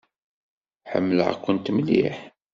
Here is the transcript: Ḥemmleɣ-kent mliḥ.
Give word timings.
Ḥemmleɣ-kent 0.91 1.71
mliḥ. 1.75 2.17